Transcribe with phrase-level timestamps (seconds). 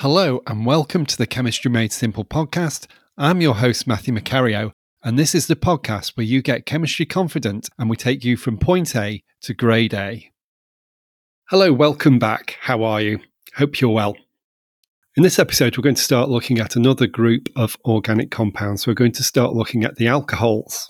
[0.00, 2.86] Hello, and welcome to the Chemistry Made Simple podcast.
[3.18, 4.72] I'm your host, Matthew Macario,
[5.04, 8.56] and this is the podcast where you get chemistry confident and we take you from
[8.56, 10.32] point A to grade A.
[11.50, 12.56] Hello, welcome back.
[12.62, 13.20] How are you?
[13.56, 14.16] Hope you're well.
[15.18, 18.86] In this episode, we're going to start looking at another group of organic compounds.
[18.86, 20.88] We're going to start looking at the alcohols.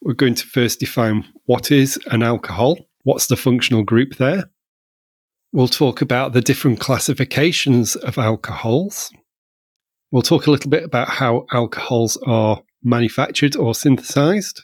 [0.00, 4.48] We're going to first define what is an alcohol, what's the functional group there,
[5.52, 9.10] We'll talk about the different classifications of alcohols.
[10.10, 14.62] We'll talk a little bit about how alcohols are manufactured or synthesized.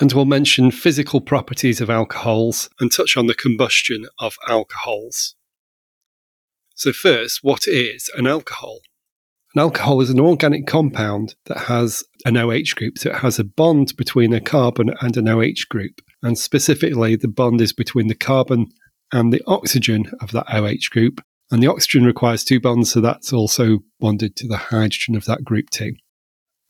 [0.00, 5.34] And we'll mention physical properties of alcohols and touch on the combustion of alcohols.
[6.74, 8.80] So, first, what is an alcohol?
[9.54, 13.44] An alcohol is an organic compound that has an OH group, so it has a
[13.44, 16.00] bond between a carbon and an OH group.
[16.22, 18.68] And specifically, the bond is between the carbon
[19.12, 21.20] and the oxygen of that OH group.
[21.50, 25.44] And the oxygen requires two bonds, so that's also bonded to the hydrogen of that
[25.44, 25.94] group too.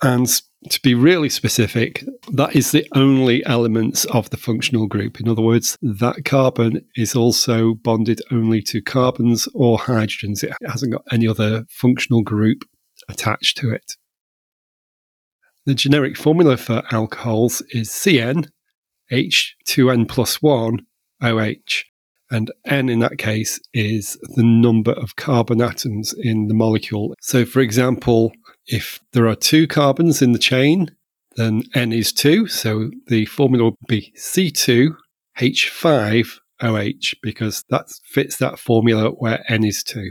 [0.03, 0.29] And
[0.69, 5.21] to be really specific, that is the only elements of the functional group.
[5.21, 10.43] In other words, that carbon is also bonded only to carbons or hydrogens.
[10.43, 12.65] It hasn't got any other functional group
[13.09, 13.97] attached to it.
[15.65, 18.49] The generic formula for alcohols is CN
[19.13, 20.81] H2N plus 1
[21.23, 21.85] OH.
[22.33, 27.15] And N in that case is the number of carbon atoms in the molecule.
[27.21, 28.33] So, for example,
[28.67, 30.97] if there are two carbons in the chain,
[31.37, 32.49] then N is 2.
[32.49, 40.11] So the formula would be C2H5OH because that fits that formula where N is 2.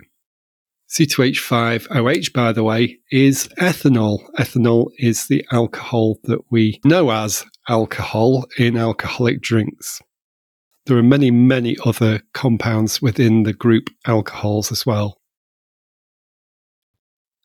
[0.90, 4.20] C2H5OH, by the way, is ethanol.
[4.38, 10.02] Ethanol is the alcohol that we know as alcohol in alcoholic drinks.
[10.86, 15.22] There are many, many other compounds within the group alcohols as well.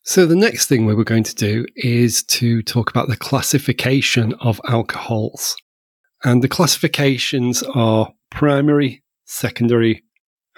[0.05, 4.34] So, the next thing we were going to do is to talk about the classification
[4.34, 5.56] of alcohols.
[6.25, 10.05] And the classifications are primary, secondary,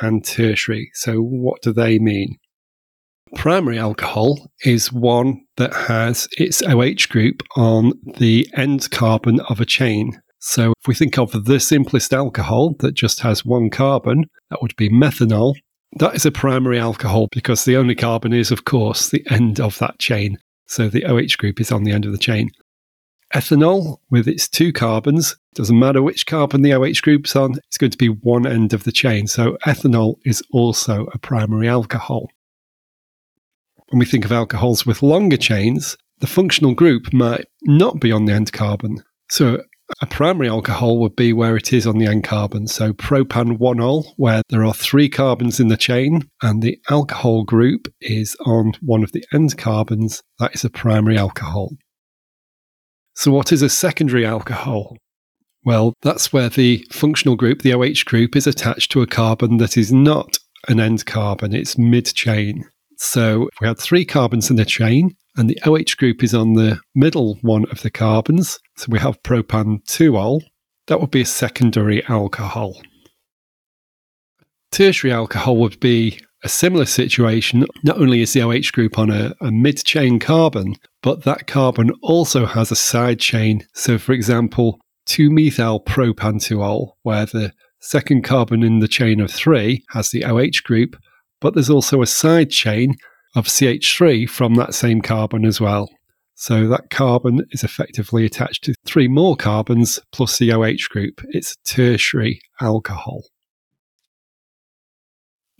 [0.00, 0.90] and tertiary.
[0.94, 2.36] So, what do they mean?
[3.34, 9.66] Primary alcohol is one that has its OH group on the end carbon of a
[9.66, 10.20] chain.
[10.40, 14.76] So if we think of the simplest alcohol that just has one carbon, that would
[14.76, 15.54] be methanol.
[15.96, 19.78] That is a primary alcohol because the only carbon is, of course, the end of
[19.78, 20.38] that chain.
[20.66, 22.50] So the OH group is on the end of the chain.
[23.34, 27.90] Ethanol, with its two carbons, doesn't matter which carbon the OH group's on, it's going
[27.90, 29.26] to be one end of the chain.
[29.26, 32.28] So ethanol is also a primary alcohol.
[33.88, 38.24] When we think of alcohols with longer chains, the functional group might not be on
[38.24, 39.02] the end carbon.
[39.30, 39.62] So
[40.00, 42.66] a primary alcohol would be where it is on the end carbon.
[42.66, 47.88] So propan 1-ol, where there are three carbons in the chain, and the alcohol group
[48.00, 50.22] is on one of the end carbons.
[50.38, 51.70] That is a primary alcohol.
[53.14, 54.96] So, what is a secondary alcohol?
[55.64, 59.76] Well, that's where the functional group, the OH group, is attached to a carbon that
[59.76, 60.38] is not
[60.68, 62.64] an end carbon, it's mid chain.
[62.96, 66.54] So, if we had three carbons in the chain, and the OH group is on
[66.54, 68.58] the middle one of the carbons.
[68.76, 70.42] So we have propan 2-ol.
[70.88, 72.82] That would be a secondary alcohol.
[74.72, 77.66] Tertiary alcohol would be a similar situation.
[77.84, 81.92] Not only is the OH group on a, a mid chain carbon, but that carbon
[82.02, 83.64] also has a side chain.
[83.74, 89.30] So, for example, 2 methyl propan 2-ol, where the second carbon in the chain of
[89.30, 90.96] three has the OH group,
[91.40, 92.96] but there's also a side chain
[93.34, 95.88] of CH3 from that same carbon as well.
[96.34, 101.20] So that carbon is effectively attached to three more carbons plus the OH group.
[101.30, 103.24] It's a tertiary alcohol.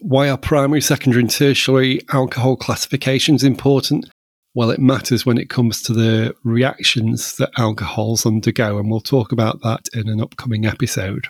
[0.00, 4.08] Why are primary, secondary, and tertiary alcohol classifications important?
[4.54, 9.32] Well, it matters when it comes to the reactions that alcohols undergo, and we'll talk
[9.32, 11.26] about that in an upcoming episode.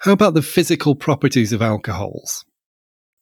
[0.00, 2.44] How about the physical properties of alcohols?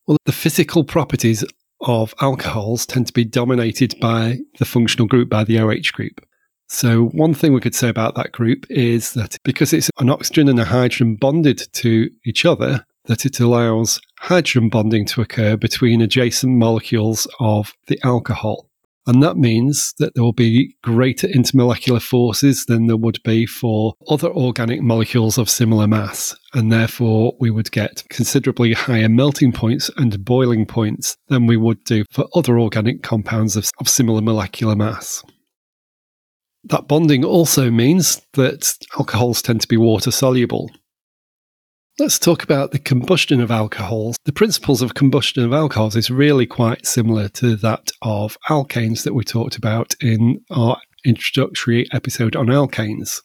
[0.07, 1.45] Well, the physical properties
[1.81, 6.25] of alcohols tend to be dominated by the functional group, by the OH group.
[6.69, 10.49] So, one thing we could say about that group is that because it's an oxygen
[10.49, 16.01] and a hydrogen bonded to each other, that it allows hydrogen bonding to occur between
[16.01, 18.69] adjacent molecules of the alcohol.
[19.07, 23.95] And that means that there will be greater intermolecular forces than there would be for
[24.09, 26.35] other organic molecules of similar mass.
[26.55, 31.85] And therefore, we would get considerably higher melting points and boiling points than we would
[31.85, 35.23] do for other organic compounds of, of similar molecular mass.
[36.65, 40.69] That bonding also means that alcohols tend to be water soluble.
[41.99, 44.19] Let's talk about the combustion of alcohols.
[44.27, 49.15] The principles of combustion of alcohols is really quite similar to that of alkanes that
[49.15, 53.23] we talked about in our introductory episode on alkanes.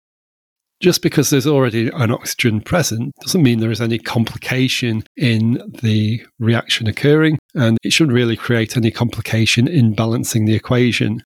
[0.79, 6.25] Just because there's already an oxygen present doesn't mean there is any complication in the
[6.39, 11.23] reaction occurring, and it shouldn't really create any complication in balancing the equation.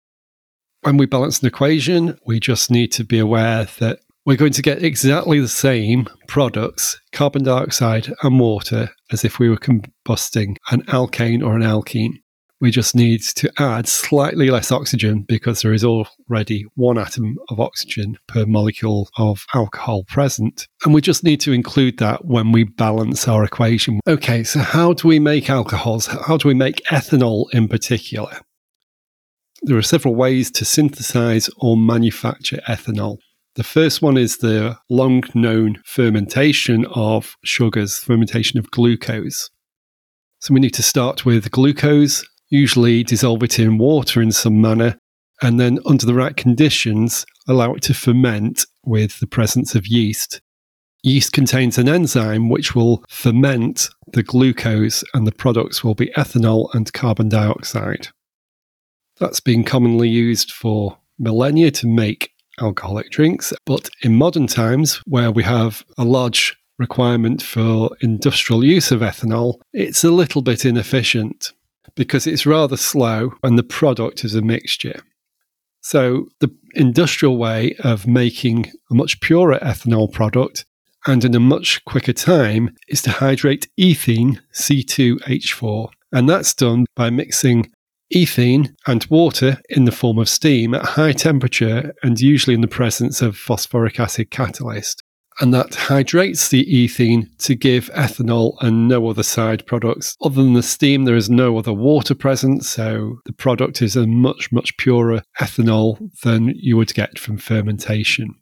[0.82, 4.62] When we balance an equation, we just need to be aware that we're going to
[4.62, 10.84] get exactly the same products, carbon dioxide and water, as if we were combusting an
[10.84, 12.14] alkane or an alkene.
[12.60, 17.60] We just need to add slightly less oxygen because there is already one atom of
[17.60, 20.68] oxygen per molecule of alcohol present.
[20.86, 24.00] And we just need to include that when we balance our equation.
[24.08, 26.06] Okay, so how do we make alcohols?
[26.06, 28.42] How do we make ethanol in particular?
[29.64, 33.18] There are several ways to synthesize or manufacture ethanol.
[33.56, 39.50] The first one is the long known fermentation of sugars, fermentation of glucose.
[40.40, 44.98] So we need to start with glucose, usually dissolve it in water in some manner,
[45.42, 50.40] and then under the right conditions, allow it to ferment with the presence of yeast.
[51.04, 56.74] Yeast contains an enzyme which will ferment the glucose, and the products will be ethanol
[56.74, 58.08] and carbon dioxide.
[59.18, 63.54] That's been commonly used for millennia to make alcoholic drinks.
[63.66, 69.60] But in modern times, where we have a large requirement for industrial use of ethanol,
[69.74, 71.54] it's a little bit inefficient
[71.96, 75.02] because it's rather slow and the product is a mixture.
[75.82, 80.66] So, the industrial way of making a much purer ethanol product
[81.08, 85.90] and in a much quicker time is to hydrate ethene C2H4.
[86.12, 87.72] And that's done by mixing
[88.14, 92.68] ethene and water in the form of steam at high temperature and usually in the
[92.68, 95.04] presence of phosphoric acid catalyst.
[95.40, 100.16] And that hydrates the ethene to give ethanol and no other side products.
[100.22, 104.06] Other than the steam, there is no other water present, so the product is a
[104.06, 108.36] much, much purer ethanol than you would get from fermentation.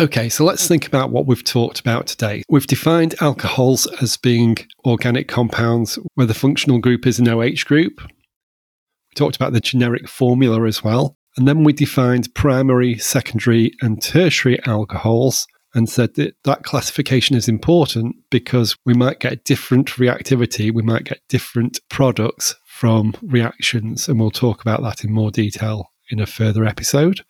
[0.00, 2.42] Okay, so let's think about what we've talked about today.
[2.48, 8.00] We've defined alcohols as being organic compounds where the functional group is an OH group.
[8.02, 11.16] We talked about the generic formula as well.
[11.36, 15.46] And then we defined primary, secondary, and tertiary alcohols
[15.76, 21.04] and said that that classification is important because we might get different reactivity, we might
[21.04, 24.08] get different products from reactions.
[24.08, 27.20] And we'll talk about that in more detail in a further episode.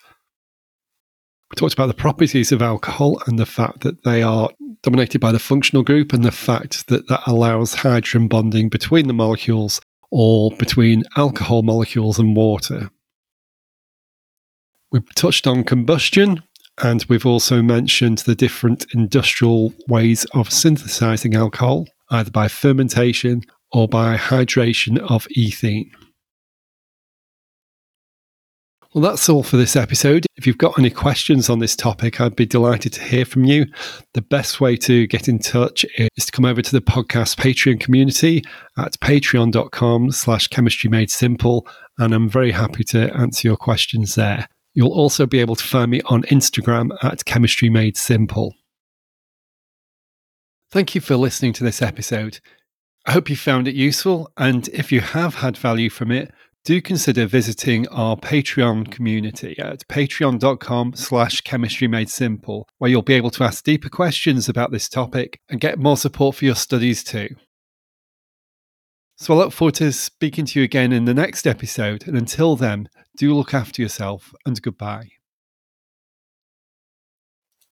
[1.50, 4.50] We talked about the properties of alcohol and the fact that they are
[4.82, 9.14] dominated by the functional group and the fact that that allows hydrogen bonding between the
[9.14, 9.81] molecules
[10.11, 12.91] or between alcohol molecules and water.
[14.93, 16.43] We've touched on combustion
[16.82, 23.43] and we've also mentioned the different industrial ways of synthesizing alcohol, either by fermentation
[23.73, 25.91] or by hydration of ethene.
[28.94, 30.25] Well, that's all for this episode.
[30.37, 33.67] If you've got any questions on this topic, I'd be delighted to hear from you.
[34.12, 37.81] The best way to get in touch is to come over to the podcast Patreon
[37.81, 38.44] community
[38.79, 41.67] at patreon.com slash chemistry made simple.
[41.99, 44.46] And I'm very happy to answer your questions there.
[44.75, 48.55] You'll also be able to find me on Instagram at chemistry made simple.
[50.70, 52.38] Thank you for listening to this episode.
[53.06, 54.31] I hope you found it useful.
[54.36, 56.32] And if you have had value from it,
[56.65, 63.15] do consider visiting our Patreon community at patreon.com slash chemistry made simple, where you'll be
[63.15, 67.05] able to ask deeper questions about this topic and get more support for your studies
[67.05, 67.29] too.
[69.17, 72.09] So I look forward to speaking to you again in the next episode.
[72.09, 75.11] And until then, do look after yourself and goodbye.